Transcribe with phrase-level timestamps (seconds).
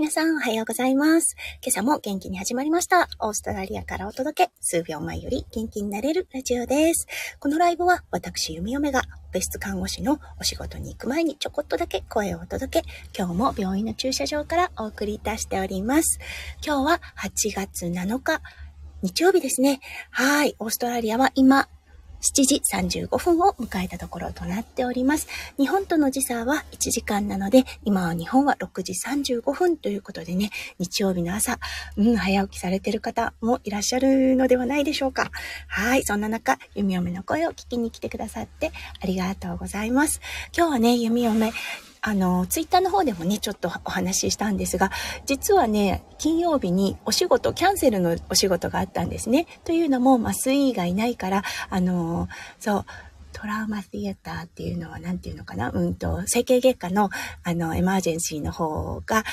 [0.00, 1.36] 皆さんおはようございます。
[1.62, 3.10] 今朝も元気に始まりました。
[3.18, 7.06] オーストラリアからお届け、数秒前より元気になれるラジオです。
[7.38, 16.18] このライブは私、弓嫁がベスト看護師のお仕事に行く前にちょこっとだけ声をお届け、今日も病院の駐車場からお送りいたしております。
[16.64, 18.40] 今日は8月7日、
[19.02, 19.80] 日曜日ですね。
[20.10, 20.56] はい。
[20.60, 21.68] オーストラリアは今、
[22.20, 25.28] 7時35分を迎えたところとなっております。
[25.58, 31.58] 日本との時差は1時間なので、今は日本は6時35分ということでね、日曜日の朝、
[31.96, 35.30] うん、早起きされてる方もいらっしゃるのではないでしょうか。
[35.66, 40.20] はい、そんな中、弓嫁の声を聞きに来てくださってありがとうございます。
[40.56, 41.52] 今日はね、弓嫁、
[42.02, 44.90] あの、ツイッターの方でもね、ちょっとお話ししたんですが、
[45.26, 49.46] 実はね、金曜日にお仕事、キャンセルのお仕事があったんですね。
[49.64, 52.28] というのも、麻酔がいないから、あの、
[52.58, 52.84] そう、
[53.32, 55.70] トラウマティアターっていうのは何て言うのかな？
[55.70, 57.10] うんと、整形外科の、
[57.44, 59.24] あの、エマージェンシーの方が、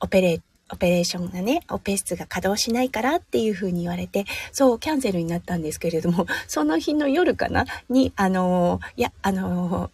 [0.00, 7.66] オペレーオペレーションがね、オペ室が稼働しないからっていう風に言われて、そう、キャンセルになったんですけれども、その日の夜かな？
[7.88, 9.92] に、あの、いや、あの、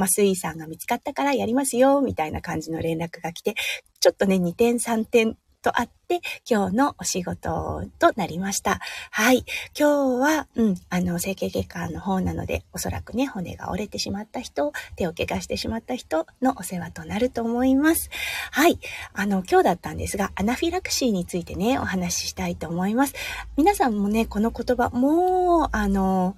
[0.00, 3.54] 麻酔さんが見つかったからやりますよ、みたいな感じの連絡が来て、
[4.00, 8.80] ちょっとね、2点3点とあって、今日のお仕事となりました。
[9.10, 9.44] はい。
[9.78, 18.10] 今日は、うん、あの、整形外科の方なので、おそらくね、骨が折れてしまった人、手を怪我してしまった人のお世話となると思います。
[18.50, 18.78] はい。
[19.12, 23.14] あの、今日だったんですが、アナフィラクシーについてね、お話ししたいと思います。
[23.56, 26.36] 皆さんもね、この言葉、もう、あの、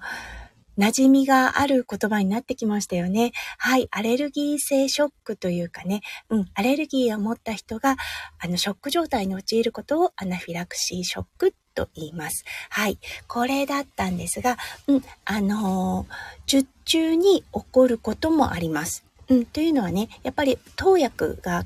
[0.77, 3.31] 馴染みがある言葉になってきましたよね。
[3.57, 3.87] はい。
[3.91, 7.95] アレルギー性ショックというかね、うん、アレルギーを持った人が、
[8.39, 12.43] あの、ショック状態に陥ることをアナフィラクシーショックと言います。
[12.69, 12.99] はい。
[13.27, 14.57] これだったんですが、
[14.87, 16.13] うん、あのー、
[16.47, 19.05] 術中に起こることもあります。
[19.29, 21.65] うん、というのはね、やっぱり投薬が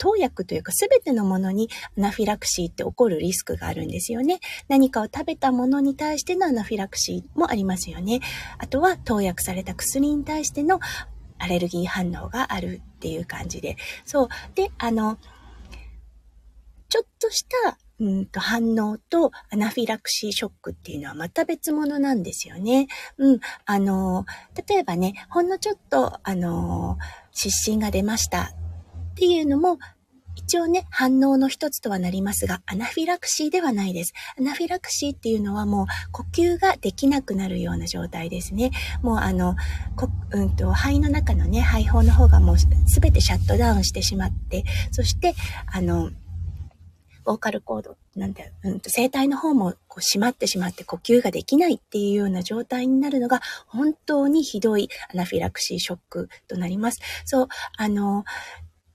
[0.00, 4.40] 投薬というか全てのものにアナフィラクシーって起こるリスクがあるんですよね。
[4.66, 8.20] 何かを食べたものに対してのアナフィラクシーもありますよね。
[8.58, 10.80] あとは投薬された薬に対しての
[11.38, 13.76] アレルギー反応があるっていう感じで。
[14.06, 14.28] そう。
[14.54, 15.18] で、あの、
[16.88, 22.88] ちょっとしたうんと反応とアナフィラクシーショックっていうのはまた別物なんですよね。
[23.18, 23.40] うん。
[23.66, 24.24] あの、
[24.66, 26.96] 例えばね、ほんのちょっと、あの、
[27.32, 28.54] 湿疹が出ました
[29.20, 29.78] っていうのも、
[30.34, 34.14] 一応ね、反応の一つとはなりますが、アナフィラクシーではないです。
[34.38, 38.70] アナフィラクシーっていうのはもう呼吸ができなくなるような状態ですね。
[39.02, 39.56] もうあの、
[39.94, 42.66] こうんと、肺の中のね、肺胞の方がもうす
[43.02, 45.34] べてシャットダウンしてしまって、そして、
[45.66, 46.10] あの、
[47.26, 57.00] ボーカルコード、なんて、うんと、声帯の方もこう閉まってしまって呼吸ができないっていうような状態になるのが本当にひどいアナフィラクシーショックとなります。
[57.26, 58.24] そう、あの、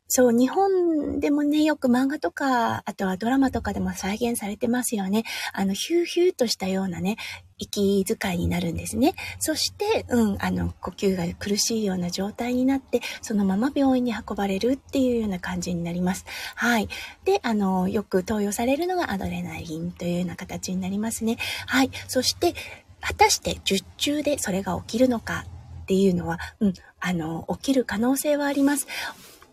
[0.08, 5.24] そう、日本でもね、よく漫画とか、あとはドラマとかでも再現されてますよね。
[5.52, 7.18] あの、ヒューヒューとしたようなね、
[7.58, 9.16] 息遣いになるんですね。
[9.40, 16.26] そして、うん、あの、呼吸が苦しいような状態になって、そのまま病院に運ばれるっていうような感じになります。
[16.56, 16.88] はい。
[17.24, 21.38] で、あの、よく投与されるのがアドレナリンというような形になりますね。
[21.66, 21.90] はい。
[22.08, 22.54] そして、
[23.02, 25.46] 果たして術中でそれが起きるのか
[25.84, 28.88] っていうのは、うん、あの、起きる可能性はあります。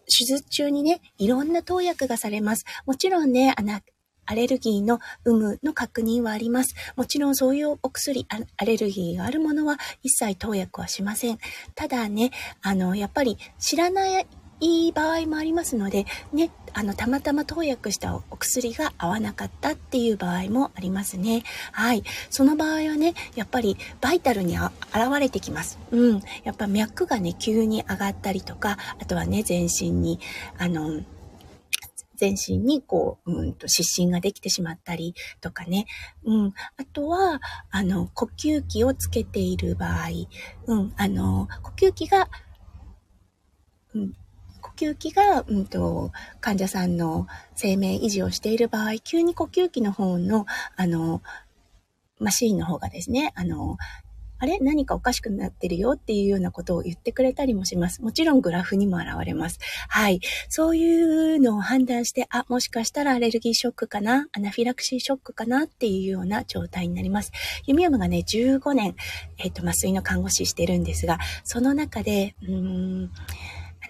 [0.07, 2.65] 手術中にね、いろんな投薬がされます。
[2.87, 3.81] もちろんね、あの、
[4.25, 6.75] アレルギーの有無の確認はあります。
[6.97, 8.27] もちろんそういうお薬、
[8.57, 11.39] アレルギーがあるものは一切投薬はしません。
[11.75, 12.31] ただね、
[12.62, 14.27] あの、やっぱり知らない
[14.62, 21.43] いい場合もありますので、ね、あの、たまたま投薬したお薬が合わなかったっていう場合もありますね。
[21.73, 22.05] はい。
[22.31, 24.73] その場合はね、やっぱりバイタルに現
[25.19, 25.81] れてきます。
[25.91, 26.23] うん。
[26.45, 30.21] やっぱ脈がね、急に上がったりとか、あとはね、全身に、
[30.56, 31.03] あの、
[32.15, 35.87] 全身にこう、うんと、湿疹ができてしまったりとかね。
[36.25, 36.55] うん。
[36.77, 37.41] あとは、
[37.73, 40.09] あの、呼吸器をつけている場合、
[40.67, 40.93] うん。
[40.97, 42.29] あの、呼吸器が、
[43.94, 44.12] うん、
[44.77, 51.23] 吸器が、うんと、患者さんの生命維持をしている場合、急に呼吸器の方の、あの、
[52.19, 53.76] マシーンの方がですね、あの、
[54.38, 54.58] あれ？
[54.58, 58.02] 何かおかしくなってるよっていうようなことを言ってくれたりもします。
[58.02, 59.61] もちろんグラフにも現れます。
[59.88, 60.20] はい。
[60.49, 64.26] そういうのを判断して、あ、もしかしたらアレルギーショックかな？
[64.32, 65.67] アナフィラクシーショックかな？
[65.67, 67.31] っていうような状態になります。
[67.67, 68.97] 弓山がね、15年、
[69.38, 72.56] えっ、ー、と、麻酔の看護師してるんですが、その中で、うー
[73.05, 73.11] ん、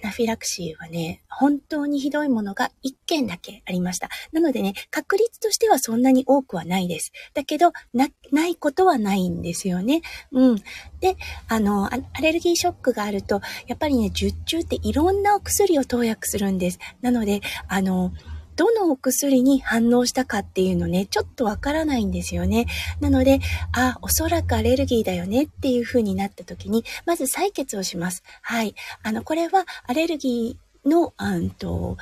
[0.03, 4.09] ナフィラクシーはね、本当にひどいものが1件だけありました。
[4.33, 7.13] なのでね、確率としてはそんなに多くはないです。
[7.35, 10.03] だけど、な、ないことはないんですよね。
[10.33, 10.57] うん。
[11.01, 11.17] で、
[11.49, 16.79] あの、アレルギーショックがあると、やっぱりね、術中っていろんなお薬を投薬するんです。
[17.01, 18.13] なので、あの、
[18.57, 22.67] どのお薬に反応したかっていうのね、ちょっとわからないんですよね。
[23.01, 23.41] なので、
[23.73, 28.23] あ、おそらくアレルギーだよねっていう風になった時に、まず採血をします。
[28.43, 28.75] はい。
[29.03, 31.97] あの、これはアレルギーの、うんと、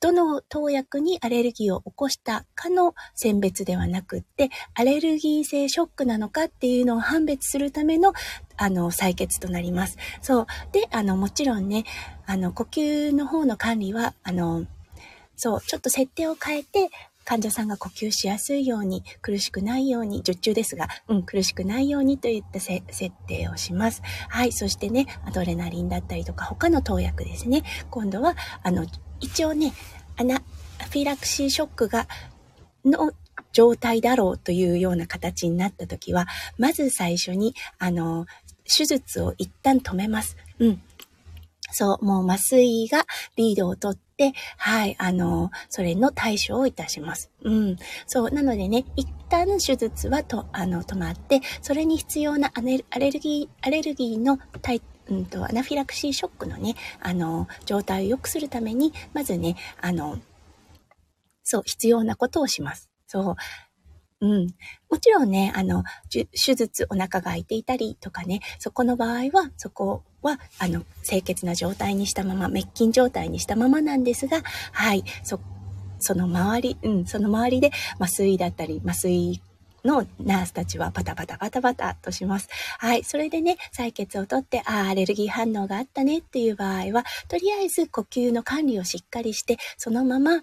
[0.00, 8.12] どの投薬にアレルギーを起こしたかの選別ではなくって、アレルギー性ショックなのかっていうのを判別するための、
[8.56, 9.96] あの、採血となります。
[10.22, 10.46] そう。
[10.72, 11.84] で、あの、もちろんね、
[12.26, 14.66] あの、呼吸の方の管理は、あの、
[15.38, 16.90] そう、ちょっと設定を変えて、
[17.24, 22.82] 患者さんが呼吸しやすいように、苦しくないように、術中ですが、うん、苦しくないようにといった設
[23.28, 24.02] 定をします。
[24.28, 24.52] はい。
[24.52, 27.62] そしてね、アドレナリンだったりとか、他の投薬ですね。
[27.90, 28.84] 今度は、あの、
[29.20, 29.74] 一応ね、
[30.16, 32.08] アナフィラクシーショックが、
[32.84, 33.12] の
[33.52, 36.26] 状態だろうというような形になった時は、
[36.56, 38.26] まず最初に、あの、
[38.64, 40.36] 手術を一旦止めます。
[40.58, 40.82] うん。
[41.70, 43.04] そう、もう麻酔が
[43.36, 47.30] リードを取ってて、はい、あの、それの対処をいたします。
[47.42, 47.76] うん。
[48.06, 60.18] そう、なのでね、一旦手術はと、あの、止まって、それに必要なアレルギー、アレルギーの対、うんと、アナフィラクシーショックのね、あの、状態を良くするために、まずね、あの、
[61.44, 62.90] そう、必要なことをします。
[63.06, 63.36] そう。
[64.20, 64.48] うん。
[64.90, 66.26] もちろんね、あの、手
[66.56, 74.42] 術、お腹が空いていたりとかね、そこの場合は、そこは、あの、清潔な状態にしたまま、滅菌状態にしたままなんですが、
[74.72, 75.40] はい、そ、
[75.98, 79.40] その周り、うん、その周りで麻酔だったり、麻酔
[79.84, 82.48] のナースたちはバタバタバタバタとします。
[82.78, 83.04] はい。
[83.04, 90.42] それでね、採血をとって、ああ、アレルギー反応があったねっていう場合は、とりあえず呼吸の管理をしっかりして、そのまま、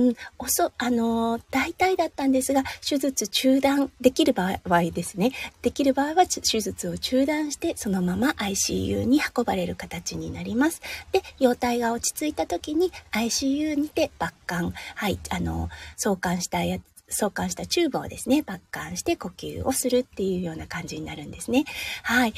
[0.00, 5.32] うん、おそ、あのー、大体だったんですが、手術中断できる場合ですね。
[5.60, 10.80] できる場合は手術を中断して、そのまま ICU に運ばれる形になります。
[11.12, 21.64] で、容体が落ち着いた時に ICU にて抜管、はい、あのー、送還したやつ、送還したチューブをですね、抜管して呼吸をするっていうような感じになるんですね。
[22.04, 22.30] はい。
[22.30, 22.32] い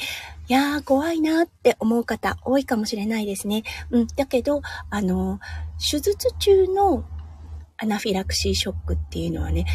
[0.47, 3.63] やー、怖いなって思う方多いかもしれないですね。
[3.91, 4.07] うん。
[4.07, 5.39] だけど、あの、
[5.79, 7.05] 手術中の
[7.83, 9.65] アナフィラクシーショックっていうのはね、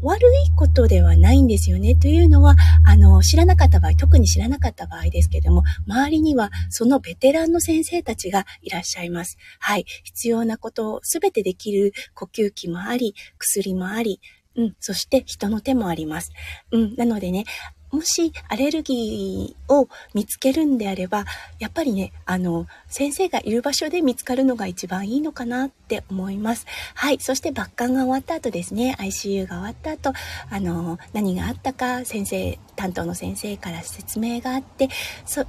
[0.00, 1.96] 悪いことではないんですよね。
[1.96, 2.54] というのは、
[2.86, 9.38] あの、知らなかった場合、特に知らなかった場合ですけども、周りにはそのベテランの先生たちがいらっしゃいます。
[9.58, 9.84] はい。
[10.04, 14.20] 必要なことをすべてできる呼吸器もあり、薬もあり、
[14.54, 16.30] うん、そして人の手もあります。
[16.70, 17.44] うん、なのでね、
[17.90, 21.24] もしアレルギーを見つけるんであれば、
[21.58, 26.66] やっぱりね、あの、先生がいる場所で見つかるのが一番いいのかなって思います。
[26.94, 27.18] はい。
[27.20, 30.12] そして抜管が終わった後ですね、ICU が終わった後、
[30.50, 34.88] あの、何があったか、先生、担当の先生から説明があって、
[35.24, 35.44] そ、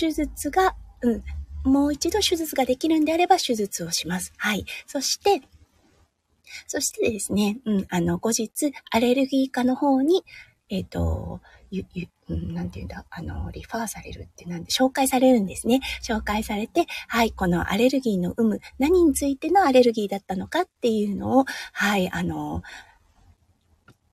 [0.00, 1.22] 手術が、うん、
[1.64, 4.32] もう一度手術ができるんであれば手術をします。
[4.36, 4.64] はい。
[4.86, 5.42] そして、
[6.66, 10.24] そしてですね、うん、あの、後日、アレルギー科の方に、
[10.72, 15.80] えっ、ー、と、ゆ、ゆ、なんていうんだ、あの、リファーされるってなんで、紹介されるんですね。
[16.02, 22.62] 紹介されて、はい、このアレルギーの有無、何についてのアレルギーだったのかっていうのを、はい、あの、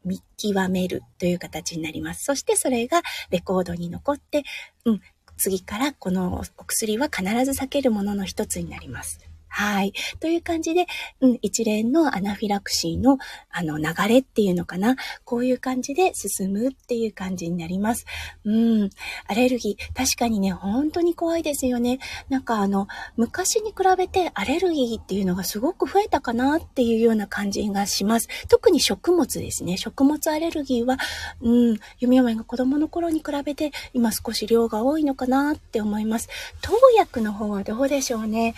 [0.04, 2.26] 見極めるという形になります。
[2.26, 4.44] そしてそれがレコードに残って、
[4.84, 5.02] うん、
[5.38, 9.29] 次からこのお薬は必ず避けるものの一つになります。
[9.50, 9.94] はい。
[10.20, 10.86] という感じで、
[11.22, 13.18] うん、一連のアナフィラクシーの、
[13.50, 14.96] あの、流れっていうのかな。
[15.26, 18.06] こういう感じで進むっていう感じになります。
[18.46, 18.90] うん。
[19.28, 22.00] アレルギー、確かにね、本当に怖いですよね。
[22.30, 22.88] なんかあの、
[23.18, 28.28] 昔に比べてアレルギーっていうのがすごく増えたかなっていうような感じがします。
[28.48, 29.78] 特に食物ですね。
[29.78, 30.98] 食物アレルギーは、
[31.42, 36.30] うん、弓嫁が子供の頃に比べて今少し量が多いのかなって思います。
[36.62, 38.56] 投薬の方はどうでしょうね。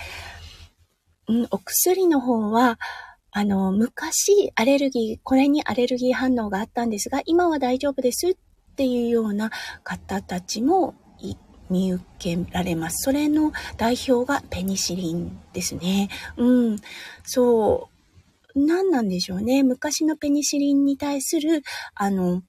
[1.27, 2.79] うん、お薬の方は、
[3.31, 8.35] あの、昔、アレルギー、これにアレルギー反応があったんですが、今は大丈夫ですっ
[8.75, 9.51] ていうような
[9.83, 10.95] 方たちも
[11.71, 13.03] 見受けられます。
[13.05, 16.09] それの代表がペニシリンですね。
[16.35, 16.77] うん。
[17.23, 17.89] そ
[18.53, 18.65] う。
[18.65, 19.63] 何なんでしょうね。
[19.63, 21.63] 昔のペニシリンに対する、
[21.95, 22.43] あの、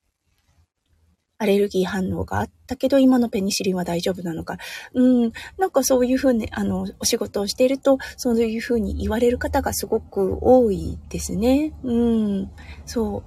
[1.43, 4.59] アレルギー反応があったけど、今のペニシリンは大丈夫なのか。
[4.95, 11.73] うん、なんかそういうふうに、あの、お仕事をしていると、そういうふうに言われる方がすごく多いですね。
[11.83, 12.51] うん、
[12.87, 13.25] そ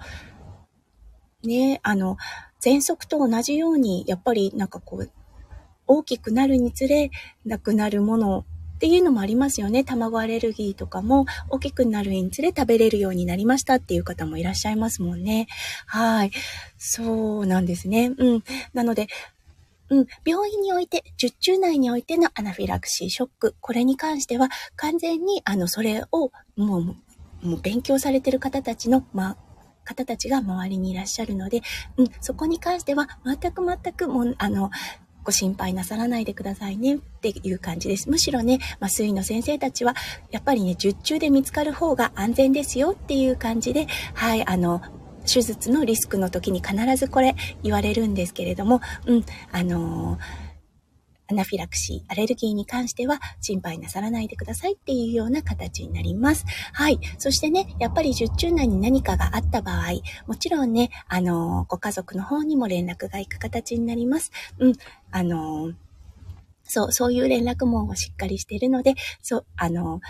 [1.43, 1.47] う。
[1.47, 2.15] ね、あの、
[2.61, 5.11] 喘息と同じように、やっぱりなんかこう、
[5.85, 7.11] 大きくなるにつれ、
[7.45, 8.45] なくなるもの
[8.75, 9.83] っていうのもありますよね。
[9.83, 15.47] 卵アレルギーとかも大きくなるにつれ食べれるようになりましたっていう方もいらっしゃいますもんね。
[15.85, 16.31] はい。
[16.77, 18.13] そうなんですね。
[18.17, 18.43] うん。
[18.73, 19.07] なので、
[19.89, 26.83] うん、病院において、十中内においてのアナフィラクシーショック、これに関しては完全に、あの、それを、もう、
[27.47, 29.37] もう勉強されてる方たちの、まあ、
[29.83, 31.61] 方たちが周りにいらっしゃるので、
[31.97, 34.71] うん、そこに関しては全く全くもう、あの、
[35.25, 38.09] ご心配なさらないでくださいねっていう感じです。
[38.09, 39.95] むしろね、麻酔の先生たちは、
[40.31, 44.81] やっぱりね、術中で見つかる方が安全ですよっていう感じで、はい、あの、
[45.25, 50.44] 手術のリスクの時に必ずこれ言われるんですけれども、うん、あのー
[51.27, 56.45] アナフィラクシー、アレルギーに関しては心配なさらないでくださいっていうような形になります。
[56.73, 56.99] はい。
[57.17, 64.31] そしてね、やっぱり術中内に何かがあった場合、もちろんね、あの、ご家族の方にも連絡が行く形になります。
[64.59, 64.73] うん。
[65.11, 65.73] あの、
[66.63, 70.01] そう、そういう連絡網をしっかりしているので、そう、あの、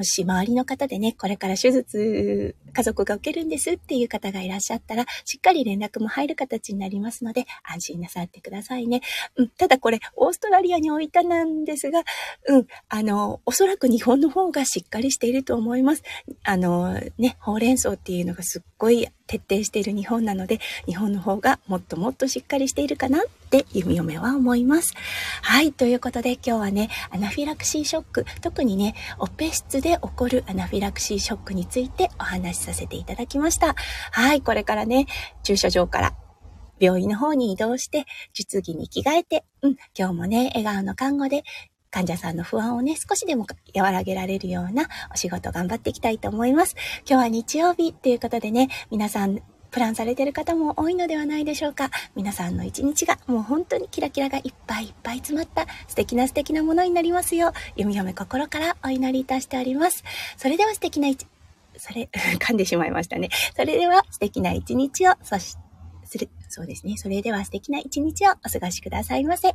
[0.00, 9.02] もし周りの方でね、これから手術、家族が受けるんですっていう方がいらっしゃったら、しっかり連絡も入る形になりますので、安心なさってくださいね。
[9.36, 12.02] うん、ただこれ、オーストラリアに置いたなんですが、
[12.48, 16.02] うん、あの、おそらく日本の方がしっかりしていると思います。
[16.44, 24.94] あの、ね、ほうれん草っていうのがすっごい徹底している日本なので、日本の方がもっともっとしっかりしているかなって弓嫁は思います。
[25.42, 33.74] はい、ということで今日はね、アナフィラクシーショック、特にね、オペ室でで起こるアナフィラクシーショックについてお話しさせていただきました。
[34.12, 35.06] はい、これからね、
[35.42, 36.14] 駐車場から
[36.78, 41.42] 病院の方に移動して、術技に着替えて、うん、今日もね、笑顔の看護で
[41.90, 46.76] 患者さんの不安をね、少しでも和らげられるようなお仕事頑張っていきたいと思います。
[47.04, 51.90] 今日は日曜日ということでね、皆さんプランされてる方も多いのではないでしょうか。
[52.14, 60.04] 皆さんの一日がもう本当にキラキラがいっぱいいっぱい詰まった素敵な素敵なものになりますよう、弓嫁心からお祈りいたしております。
[60.36, 61.26] それでは素敵な一、
[61.76, 62.08] それ、
[62.38, 63.28] 噛んでしまいましたね。
[63.56, 65.56] それでは素敵な一日を、そし、
[66.04, 66.28] する。
[66.48, 66.96] そうですね。
[66.96, 69.48] それでは素敵な一日をお過ごしくださいませ。
[69.48, 69.54] は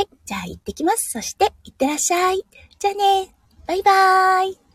[0.00, 0.08] い。
[0.26, 1.10] じゃあ行ってきます。
[1.10, 2.44] そして、行ってらっしゃい。
[2.78, 3.34] じゃあね。
[3.66, 4.65] バイバーイ。